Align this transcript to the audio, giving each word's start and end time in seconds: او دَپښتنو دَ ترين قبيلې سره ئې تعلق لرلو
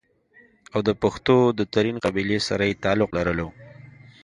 او 0.73 0.79
دَپښتنو 0.87 1.35
دَ 1.57 1.59
ترين 1.73 1.97
قبيلې 2.05 2.37
سره 2.47 2.63
ئې 2.69 2.75
تعلق 2.83 3.09
لرلو 3.17 3.47